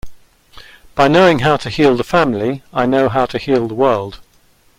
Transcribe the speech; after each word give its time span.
By 0.95 1.07
knowing 1.07 1.37
how 1.41 1.57
to 1.57 1.69
heal 1.69 1.95
the 1.95 2.03
family, 2.03 2.63
I 2.73 2.87
know 2.87 3.07
how 3.07 3.27
to 3.27 3.37
heal 3.37 3.67
the 3.67 3.75
world. 3.75 4.19